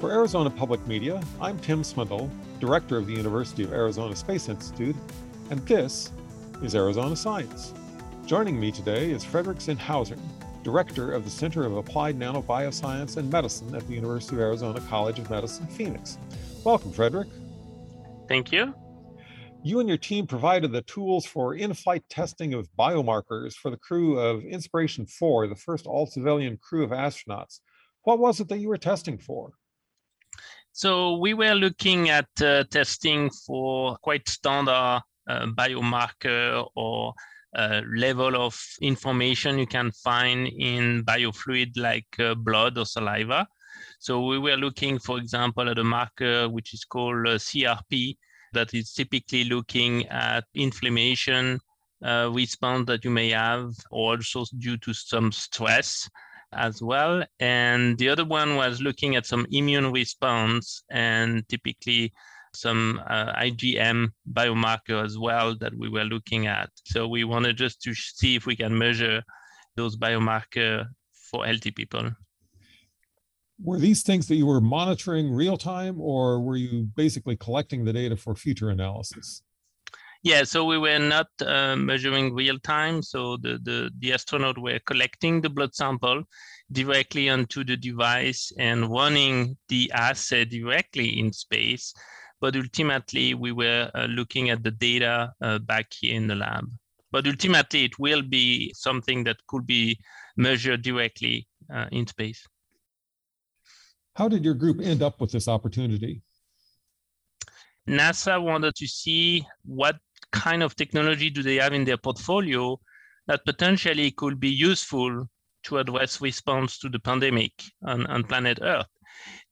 For 0.00 0.12
Arizona 0.12 0.48
Public 0.48 0.86
Media, 0.86 1.20
I'm 1.40 1.58
Tim 1.58 1.82
Swindle, 1.82 2.30
Director 2.60 2.98
of 2.98 3.08
the 3.08 3.14
University 3.14 3.64
of 3.64 3.72
Arizona 3.72 4.14
Space 4.14 4.48
Institute, 4.48 4.94
and 5.50 5.58
this 5.66 6.12
is 6.62 6.76
Arizona 6.76 7.16
Science. 7.16 7.74
Joining 8.24 8.60
me 8.60 8.70
today 8.70 9.10
is 9.10 9.24
Frederick 9.24 9.58
Zenhausern, 9.58 10.20
Director 10.62 11.10
of 11.10 11.24
the 11.24 11.30
Center 11.30 11.64
of 11.64 11.76
Applied 11.76 12.16
Nanobioscience 12.16 13.16
and 13.16 13.28
Medicine 13.28 13.74
at 13.74 13.88
the 13.88 13.94
University 13.94 14.36
of 14.36 14.42
Arizona 14.42 14.80
College 14.82 15.18
of 15.18 15.28
Medicine, 15.30 15.66
Phoenix. 15.66 16.16
Welcome, 16.62 16.92
Frederick. 16.92 17.26
Thank 18.28 18.52
you. 18.52 18.72
You 19.64 19.80
and 19.80 19.88
your 19.88 19.98
team 19.98 20.28
provided 20.28 20.70
the 20.70 20.82
tools 20.82 21.26
for 21.26 21.56
in 21.56 21.74
flight 21.74 22.04
testing 22.08 22.54
of 22.54 22.68
biomarkers 22.78 23.54
for 23.54 23.72
the 23.72 23.76
crew 23.76 24.16
of 24.20 24.44
Inspiration 24.44 25.06
4, 25.06 25.48
the 25.48 25.56
first 25.56 25.88
all 25.88 26.06
civilian 26.06 26.56
crew 26.56 26.84
of 26.84 26.90
astronauts. 26.90 27.58
What 28.04 28.20
was 28.20 28.38
it 28.38 28.46
that 28.46 28.60
you 28.60 28.68
were 28.68 28.78
testing 28.78 29.18
for? 29.18 29.54
So 30.78 31.16
we 31.16 31.34
were 31.34 31.56
looking 31.56 32.08
at 32.08 32.28
uh, 32.40 32.62
testing 32.70 33.30
for 33.30 33.96
quite 33.96 34.28
standard 34.28 35.02
uh, 35.28 35.46
biomarker 35.46 36.68
or 36.76 37.14
uh, 37.56 37.80
level 37.96 38.36
of 38.36 38.56
information 38.80 39.58
you 39.58 39.66
can 39.66 39.90
find 39.90 40.46
in 40.46 41.02
biofluid 41.02 41.76
like 41.76 42.06
uh, 42.20 42.36
blood 42.36 42.78
or 42.78 42.86
saliva. 42.86 43.48
So 43.98 44.24
we 44.24 44.38
were 44.38 44.56
looking, 44.56 45.00
for 45.00 45.18
example, 45.18 45.68
at 45.68 45.80
a 45.80 45.82
marker 45.82 46.48
which 46.48 46.72
is 46.72 46.84
called 46.84 47.26
uh, 47.26 47.38
CRP 47.38 48.16
that 48.52 48.72
is 48.72 48.92
typically 48.92 49.42
looking 49.42 50.06
at 50.06 50.44
inflammation 50.54 51.58
uh, 52.04 52.30
response 52.32 52.86
that 52.86 53.04
you 53.04 53.10
may 53.10 53.30
have, 53.30 53.72
or 53.90 54.14
also 54.14 54.44
due 54.56 54.76
to 54.76 54.94
some 54.94 55.32
stress 55.32 56.08
as 56.52 56.82
well. 56.82 57.24
And 57.40 57.98
the 57.98 58.08
other 58.08 58.24
one 58.24 58.56
was 58.56 58.80
looking 58.80 59.16
at 59.16 59.26
some 59.26 59.46
immune 59.50 59.92
response 59.92 60.82
and 60.90 61.48
typically 61.48 62.12
some 62.54 63.00
uh, 63.08 63.32
IgM 63.34 64.08
biomarker 64.32 65.04
as 65.04 65.18
well 65.18 65.56
that 65.58 65.74
we 65.76 65.88
were 65.88 66.04
looking 66.04 66.46
at. 66.46 66.70
So 66.84 67.06
we 67.06 67.24
wanted 67.24 67.56
just 67.56 67.82
to 67.82 67.94
see 67.94 68.36
if 68.36 68.46
we 68.46 68.56
can 68.56 68.76
measure 68.76 69.22
those 69.76 69.96
biomarker 69.96 70.86
for 71.30 71.44
healthy 71.44 71.70
people. 71.70 72.10
Were 73.60 73.78
these 73.78 74.02
things 74.02 74.28
that 74.28 74.36
you 74.36 74.46
were 74.46 74.60
monitoring 74.60 75.32
real 75.32 75.56
time 75.56 76.00
or 76.00 76.40
were 76.40 76.56
you 76.56 76.88
basically 76.96 77.36
collecting 77.36 77.84
the 77.84 77.92
data 77.92 78.16
for 78.16 78.34
future 78.34 78.70
analysis? 78.70 79.42
Yeah, 80.22 80.42
so 80.44 80.64
we 80.64 80.78
were 80.78 80.98
not 80.98 81.28
uh, 81.40 81.76
measuring 81.76 82.34
real 82.34 82.58
time. 82.58 83.02
So 83.02 83.36
the, 83.36 83.58
the, 83.62 83.90
the 84.00 84.12
astronaut 84.12 84.58
were 84.58 84.80
collecting 84.80 85.40
the 85.40 85.48
blood 85.48 85.74
sample 85.74 86.24
directly 86.72 87.28
onto 87.28 87.64
the 87.64 87.76
device 87.76 88.52
and 88.58 88.90
running 88.90 89.56
the 89.68 89.90
assay 89.94 90.44
directly 90.44 91.20
in 91.20 91.32
space. 91.32 91.94
But 92.40 92.56
ultimately, 92.56 93.34
we 93.34 93.52
were 93.52 93.90
uh, 93.94 94.06
looking 94.06 94.50
at 94.50 94.62
the 94.62 94.70
data 94.72 95.32
uh, 95.40 95.58
back 95.58 95.92
here 95.92 96.14
in 96.14 96.26
the 96.26 96.34
lab. 96.34 96.68
But 97.10 97.26
ultimately, 97.26 97.84
it 97.84 97.98
will 97.98 98.22
be 98.22 98.72
something 98.74 99.24
that 99.24 99.38
could 99.46 99.66
be 99.66 99.98
measured 100.36 100.82
directly 100.82 101.48
uh, 101.72 101.86
in 101.90 102.06
space. 102.06 102.46
How 104.14 104.28
did 104.28 104.44
your 104.44 104.54
group 104.54 104.80
end 104.82 105.02
up 105.02 105.20
with 105.20 105.30
this 105.30 105.48
opportunity? 105.48 106.22
NASA 107.88 108.42
wanted 108.42 108.74
to 108.74 108.86
see 108.86 109.46
what 109.64 109.96
kind 110.32 110.62
of 110.62 110.76
technology 110.76 111.30
do 111.30 111.42
they 111.42 111.56
have 111.56 111.72
in 111.72 111.84
their 111.84 111.96
portfolio 111.96 112.78
that 113.26 113.44
potentially 113.44 114.10
could 114.10 114.40
be 114.40 114.50
useful 114.50 115.28
to 115.64 115.78
address 115.78 116.20
response 116.20 116.78
to 116.78 116.88
the 116.88 116.98
pandemic 116.98 117.52
on, 117.84 118.06
on 118.06 118.24
planet 118.24 118.58
Earth. 118.62 118.86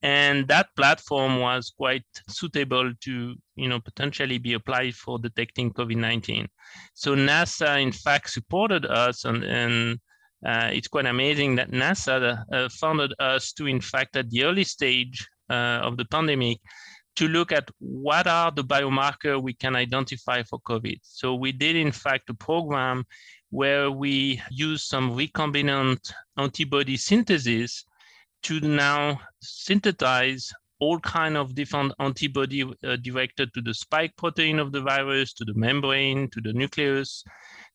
And 0.03 0.47
that 0.49 0.69
platform 0.77 1.41
was 1.41 1.73
quite 1.77 2.05
suitable 2.29 2.93
to, 3.03 3.35
you 3.57 3.69
know, 3.69 3.81
potentially 3.81 4.39
be 4.39 4.53
applied 4.53 4.95
for 4.95 5.19
detecting 5.19 5.73
COVID-19. 5.73 6.47
So 6.95 7.15
NASA, 7.15 7.83
in 7.83 7.93
fact, 7.93 8.31
supported 8.31 8.87
us, 8.87 9.25
and, 9.25 9.43
and 9.43 9.99
uh, 10.47 10.71
it's 10.73 10.89
quite 10.89 11.07
amazing 11.07 11.57
that 11.57 11.73
NASA 11.73 12.45
uh, 12.53 12.69
funded 12.69 13.13
us 13.19 13.53
to, 13.55 13.67
in 13.67 13.81
fact, 13.81 14.17
at 14.17 14.31
the 14.31 14.45
early 14.45 14.65
stage 14.65 15.27
uh, 15.51 15.81
of 15.83 15.97
the 15.97 16.05
pandemic, 16.05 16.59
to 17.17 17.29
look 17.29 17.51
at 17.51 17.71
what 17.79 18.27
are 18.27 18.51
the 18.51 18.63
biomarker 18.65 19.43
we 19.43 19.55
can 19.55 19.75
identify 19.75 20.43
for 20.43 20.61
COVID. 20.61 20.99
So 21.03 21.35
we 21.35 21.51
did, 21.53 21.75
in 21.77 21.93
fact, 21.93 22.31
a 22.31 22.35
program 22.35 23.05
where 23.51 23.91
we 23.91 24.43
use 24.51 24.85
some 24.85 25.17
recombinant 25.17 26.13
antibody 26.37 26.97
synthesis 26.97 27.85
to 28.43 28.61
now 28.61 29.21
synthesize 29.41 30.53
all 30.79 31.01
kind 31.01 31.37
of 31.39 31.55
different 31.55 31.93
antibody 32.01 32.63
uh, 32.63 32.97
directed 32.97 33.53
to 33.55 33.63
the 33.63 33.73
spike 33.73 34.15
protein 34.17 34.59
of 34.59 34.73
the 34.73 34.81
virus, 34.83 35.33
to 35.33 35.45
the 35.45 35.55
membrane, 35.55 36.29
to 36.31 36.41
the 36.43 36.53
nucleus, 36.53 37.25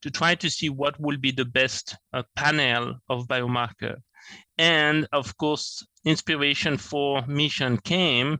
to 0.04 0.12
try 0.12 0.36
to 0.36 0.50
see 0.50 0.70
what 0.70 1.00
will 1.00 1.18
be 1.18 1.32
the 1.32 1.46
best 1.46 1.96
uh, 2.14 2.22
panel 2.36 2.96
of 3.10 3.28
biomarker. 3.28 3.96
And 4.60 5.08
of 5.12 5.36
course, 5.38 5.84
Inspiration 6.06 6.78
4 6.78 7.26
mission 7.28 7.78
came 7.80 8.40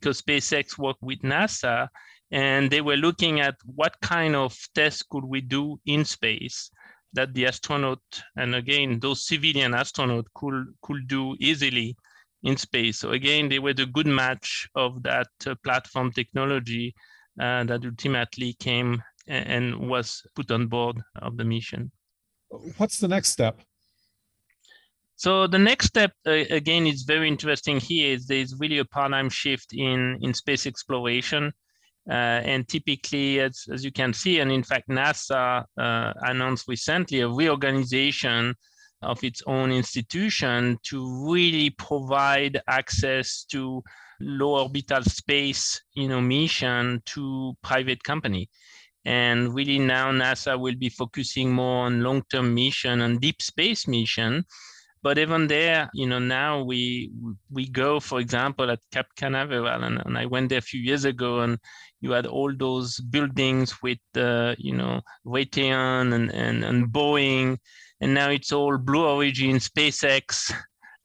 because 0.00 0.20
SpaceX 0.20 0.78
worked 0.78 1.02
with 1.02 1.20
NASA 1.20 1.88
and 2.30 2.70
they 2.70 2.80
were 2.80 2.96
looking 2.96 3.40
at 3.40 3.54
what 3.64 3.94
kind 4.00 4.34
of 4.34 4.56
tests 4.74 5.04
could 5.08 5.24
we 5.24 5.40
do 5.40 5.78
in 5.86 6.04
space 6.04 6.70
that 7.12 7.32
the 7.34 7.46
astronaut 7.46 8.02
and 8.36 8.54
again 8.54 8.98
those 9.00 9.26
civilian 9.26 9.72
astronauts 9.72 10.26
could 10.34 10.66
could 10.82 11.06
do 11.06 11.36
easily 11.38 11.96
in 12.42 12.56
space. 12.56 12.98
So 12.98 13.12
again 13.12 13.48
they 13.48 13.58
were 13.58 13.74
the 13.74 13.86
good 13.86 14.06
match 14.06 14.68
of 14.74 15.02
that 15.04 15.28
uh, 15.46 15.54
platform 15.64 16.12
technology 16.12 16.94
uh, 17.40 17.64
that 17.64 17.84
ultimately 17.84 18.54
came 18.54 19.02
and 19.26 19.88
was 19.88 20.22
put 20.34 20.50
on 20.50 20.66
board 20.66 21.00
of 21.16 21.36
the 21.36 21.44
mission. 21.44 21.90
What's 22.76 23.00
the 23.00 23.08
next 23.08 23.30
step 23.30 23.60
so 25.16 25.46
the 25.46 25.58
next 25.58 25.86
step, 25.86 26.12
uh, 26.26 26.44
again, 26.50 26.86
is 26.86 27.02
very 27.02 27.28
interesting 27.28 27.78
here. 27.78 28.14
Is 28.14 28.26
there's 28.26 28.54
really 28.58 28.78
a 28.78 28.84
paradigm 28.84 29.30
shift 29.30 29.72
in 29.72 30.18
in 30.20 30.34
space 30.34 30.66
exploration, 30.66 31.52
uh, 32.08 32.40
and 32.44 32.66
typically, 32.68 33.40
as 33.40 33.64
as 33.72 33.84
you 33.84 33.92
can 33.92 34.12
see, 34.12 34.40
and 34.40 34.50
in 34.50 34.62
fact, 34.62 34.88
NASA 34.88 35.64
uh, 35.78 36.12
announced 36.22 36.66
recently 36.66 37.20
a 37.20 37.28
reorganization 37.28 38.54
of 39.02 39.22
its 39.22 39.42
own 39.46 39.70
institution 39.70 40.78
to 40.82 41.26
really 41.30 41.70
provide 41.70 42.60
access 42.68 43.44
to 43.44 43.82
low 44.20 44.62
orbital 44.62 45.02
space, 45.04 45.80
you 45.94 46.08
know, 46.08 46.20
mission 46.20 47.02
to 47.06 47.54
private 47.62 48.02
company. 48.02 48.48
And 49.04 49.54
really 49.54 49.78
now 49.78 50.10
NASA 50.12 50.58
will 50.58 50.76
be 50.76 50.88
focusing 50.88 51.52
more 51.52 51.84
on 51.84 52.02
long-term 52.02 52.54
mission 52.54 53.02
and 53.02 53.20
deep 53.20 53.42
space 53.42 53.86
mission 53.86 54.44
but 55.04 55.18
even 55.18 55.46
there, 55.48 55.90
you 55.92 56.06
know, 56.06 56.18
now 56.18 56.62
we 56.62 57.12
we 57.50 57.68
go, 57.68 58.00
for 58.00 58.20
example, 58.20 58.70
at 58.70 58.80
Cap 58.90 59.06
Canaveral, 59.16 59.84
and, 59.84 60.00
and 60.02 60.16
I 60.16 60.24
went 60.24 60.48
there 60.48 60.60
a 60.60 60.70
few 60.72 60.80
years 60.80 61.04
ago, 61.04 61.40
and 61.40 61.58
you 62.00 62.12
had 62.12 62.24
all 62.26 62.50
those 62.56 62.98
buildings 63.00 63.82
with, 63.82 63.98
uh, 64.16 64.54
you 64.56 64.74
know, 64.74 65.02
Raytheon 65.26 66.14
and, 66.14 66.32
and, 66.32 66.64
and 66.64 66.88
Boeing, 66.88 67.58
and 68.00 68.14
now 68.14 68.30
it's 68.30 68.50
all 68.50 68.78
Blue 68.78 69.04
Origin, 69.06 69.56
SpaceX, 69.56 70.50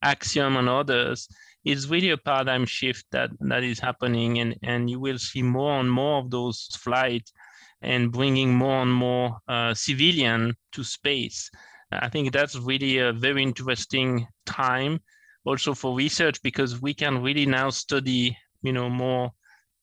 Axiom, 0.01 0.55
and 0.55 0.69
others. 0.69 1.27
It's 1.65 1.89
really 1.89 2.11
a 2.11 2.17
paradigm 2.17 2.65
shift 2.65 3.05
that, 3.11 3.31
that 3.41 3.65
is 3.65 3.79
happening, 3.79 4.39
and, 4.39 4.55
and 4.63 4.89
you 4.89 5.01
will 5.01 5.19
see 5.19 5.43
more 5.43 5.77
and 5.77 5.91
more 5.91 6.19
of 6.19 6.31
those 6.31 6.69
flights 6.79 7.33
and 7.81 8.13
bringing 8.13 8.55
more 8.55 8.81
and 8.81 8.93
more 8.93 9.39
uh, 9.49 9.73
civilian 9.73 10.55
to 10.71 10.85
space. 10.85 11.51
I 11.91 12.09
think 12.09 12.31
that's 12.31 12.55
really 12.55 12.99
a 12.99 13.13
very 13.13 13.41
interesting 13.41 14.27
time 14.45 14.99
also 15.45 15.73
for 15.73 15.95
research 15.95 16.41
because 16.43 16.81
we 16.81 16.93
can 16.93 17.21
really 17.21 17.45
now 17.45 17.69
study, 17.69 18.37
you 18.61 18.71
know, 18.71 18.89
more 18.89 19.31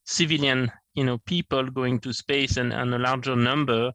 civilian, 0.05 0.71
you 0.95 1.05
know, 1.05 1.19
people 1.27 1.65
going 1.65 1.99
to 2.01 2.13
space 2.13 2.57
and, 2.57 2.73
and 2.73 2.95
a 2.95 2.99
larger 2.99 3.35
number. 3.35 3.93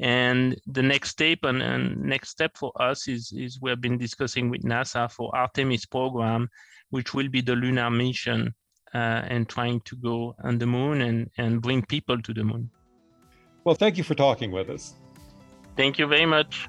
And 0.00 0.58
the 0.66 0.82
next 0.82 1.10
step 1.10 1.38
and, 1.44 1.62
and 1.62 2.02
next 2.02 2.30
step 2.30 2.56
for 2.56 2.72
us 2.82 3.06
is, 3.06 3.32
is 3.32 3.60
we've 3.60 3.80
been 3.80 3.98
discussing 3.98 4.50
with 4.50 4.62
NASA 4.62 5.10
for 5.10 5.34
Artemis 5.36 5.86
program, 5.86 6.48
which 6.90 7.14
will 7.14 7.28
be 7.28 7.40
the 7.40 7.54
lunar 7.54 7.90
mission 7.90 8.52
uh, 8.92 9.22
and 9.28 9.48
trying 9.48 9.80
to 9.82 9.96
go 9.96 10.34
on 10.42 10.58
the 10.58 10.66
moon 10.66 11.02
and, 11.02 11.30
and 11.38 11.62
bring 11.62 11.84
people 11.86 12.20
to 12.22 12.34
the 12.34 12.42
moon. 12.42 12.70
Well, 13.62 13.76
thank 13.76 13.96
you 13.96 14.02
for 14.04 14.14
talking 14.14 14.50
with 14.50 14.68
us. 14.68 14.94
Thank 15.76 15.98
you 15.98 16.06
very 16.08 16.26
much. 16.26 16.68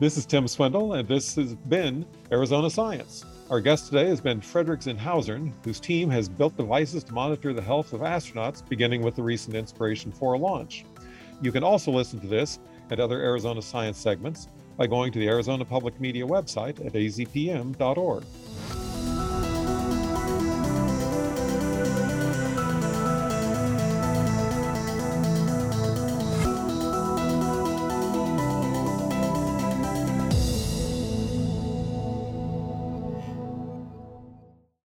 This 0.00 0.16
is 0.16 0.26
Tim 0.26 0.46
Swindle, 0.46 0.92
and 0.92 1.08
this 1.08 1.34
has 1.34 1.56
been 1.56 2.06
Arizona 2.30 2.70
Science. 2.70 3.24
Our 3.50 3.60
guest 3.60 3.86
today 3.86 4.06
has 4.06 4.20
been 4.20 4.40
Frederick 4.40 4.78
Zenhausern, 4.78 5.52
whose 5.64 5.80
team 5.80 6.08
has 6.10 6.28
built 6.28 6.56
devices 6.56 7.02
to 7.02 7.12
monitor 7.12 7.52
the 7.52 7.60
health 7.60 7.92
of 7.92 8.02
astronauts, 8.02 8.62
beginning 8.68 9.02
with 9.02 9.16
the 9.16 9.24
recent 9.24 9.56
Inspiration 9.56 10.12
4 10.12 10.38
launch. 10.38 10.84
You 11.42 11.50
can 11.50 11.64
also 11.64 11.90
listen 11.90 12.20
to 12.20 12.28
this 12.28 12.60
and 12.90 13.00
other 13.00 13.20
Arizona 13.20 13.60
Science 13.60 13.98
segments 13.98 14.46
by 14.76 14.86
going 14.86 15.10
to 15.10 15.18
the 15.18 15.26
Arizona 15.26 15.64
Public 15.64 16.00
Media 16.00 16.24
website 16.24 16.78
at 16.86 16.92
azpm.org. 16.92 18.22